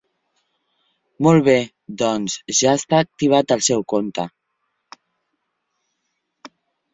Molt 1.25 1.43
bé, 1.47 1.53
doncs 2.01 2.37
ja 2.61 2.71
ha 2.71 2.79
estat 2.81 3.03
activat 3.09 3.53
el 3.57 3.61
seu 3.67 3.85
compte. 3.95 4.27